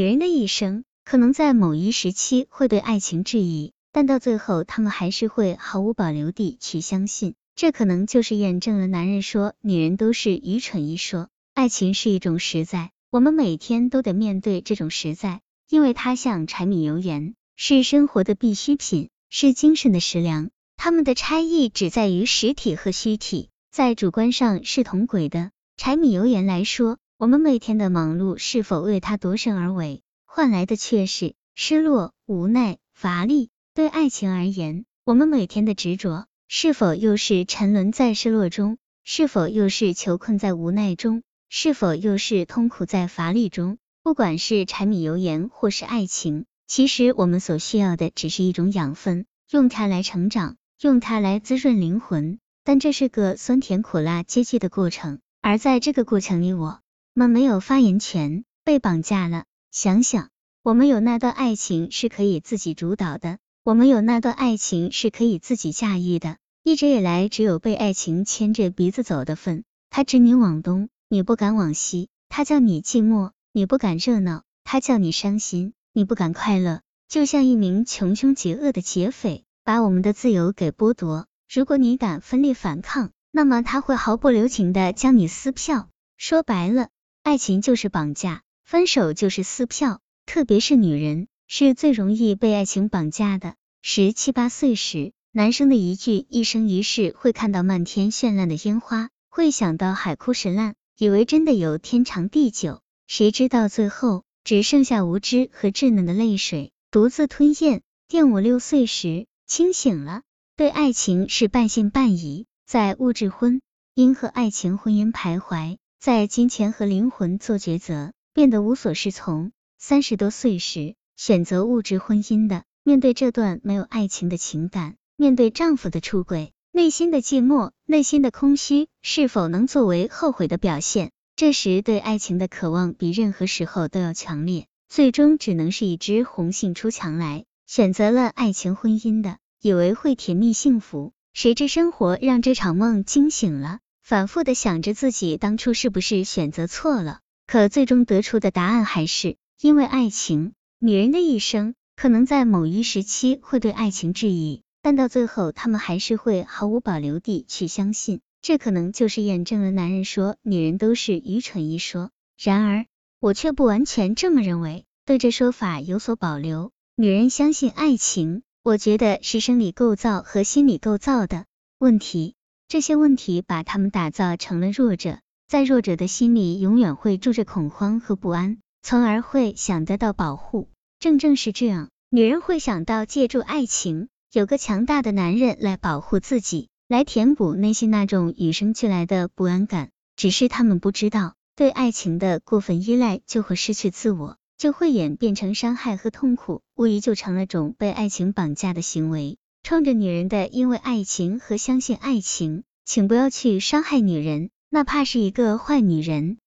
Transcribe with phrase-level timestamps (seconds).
[0.00, 7.34] 女人的一生可能在某一时期会对爱情质疑，但到最后他们还是会毫无保留地去相信。
[7.54, 11.28] 这可能就是验证了男人说女人都是愚蠢一说。
[11.52, 20.48] 爱情是一种实在，我们每天都得面对这种实在，因为它像柴米油盐，是生活的必需品，是精神的食粮。
[20.78, 25.50] 它们的差异只在于实体和虚体，在主观上是同轨的。
[25.76, 33.50] 柴米油盐来说，我们每天的忙碌是否为它夺胜而为，换来的却是失落、无奈、乏力。
[33.74, 38.78] 对爱情而言，我们每天的执着是否又是沉沦在失落中？
[39.04, 41.22] 是否又是囚困在无奈中？
[41.50, 43.76] 是否又是痛苦在乏力中？
[44.02, 52.38] 不管是柴米油盐或是爱情，其实我们所需要的只是一种养分，用它来成长，用它来滋润灵魂。
[52.64, 56.80] 但这是个酸甜苦辣接济的过程，而在这个过程里，我。
[57.20, 59.44] 们没有发言权，被绑架了。
[59.70, 60.30] 想想，
[60.62, 66.38] 我们有那段爱情是可以自己主导的，我们有那段爱情是可以自己驾驭的。
[66.62, 69.64] 一直以来，只有被爱情牵着鼻子走的份。
[69.90, 76.80] 他指你往东，你不敢往西；他叫你寂寞，你不敢热闹；他叫你伤心，你不敢快乐。
[77.06, 81.26] 就像一名穷凶极恶的劫匪，把我们的自由给剥夺。
[81.52, 85.90] 如果你敢奋力反抗，那么他会毫不留情的将你撕票。
[86.16, 86.88] 说白了。
[87.22, 93.56] 爱情就是绑架，分手就是撕票，特别是女人是最容易被爱情绑架的。
[93.82, 107.82] 十七八岁时，男生的一句一生一世会看到漫天绚烂的烟花，会想到海枯石烂，以为真的有天长地久，谁知道最后只剩下无知和稚嫩的泪水，独自吞咽。
[108.08, 110.22] 电五六岁时清醒了，
[110.56, 113.60] 对爱情是半信半疑，在物质婚
[113.94, 115.76] 姻和爱情婚姻徘徊。
[116.00, 119.52] 在金钱和灵魂做抉择，变得无所适从。
[119.76, 131.10] 三十多岁时，选择物质婚姻的，面对这段没有爱情的情感，面对丈夫的出轨，内心的寂寞，内心的空虚，是否能作为后悔的表现？
[131.36, 137.44] 这时对爱情的渴望比任何时候都要强烈，最终只能是一只红杏出墙来。
[137.66, 143.80] 选择了爱情婚姻的，以为会甜蜜幸福，谁知生活让这场梦惊醒了。
[144.10, 150.52] 反复的想着自己当初是不是选择错了，可最终得出的答案还是因为爱情。
[150.80, 158.20] 女人的一生可能在某一时期会对爱情质疑，但到最后他们还是会毫无保留地去相信。
[158.42, 162.10] 这可能就是验证了男人说女人都是愚蠢一说。
[162.36, 162.86] 然而，
[163.20, 166.72] 我却不完全这么认为，对这说法有所保留。
[166.96, 171.44] 女人相信爱情，我觉得是生理构造和心理构造的
[171.78, 172.34] 问题。
[172.70, 180.68] 这些问题把他们打造成了弱者，在弱者的心里永远会住着恐慌和不安，从而会想得到保护。
[181.00, 189.90] 正正是这样，女人会想到借助爱情，有个强大的男人来保护自己，来填补内心那种与生俱来的不安感。
[190.14, 199.38] 只是他们不知道，对爱情的过分依赖就会失去自我，就会演变成伤害和痛苦，无疑就成了种被爱情绑架的行为。
[199.70, 206.38] 冲着女人的，因为爱情和相信爱情，请不要去伤害女人，哪怕是一个坏女人。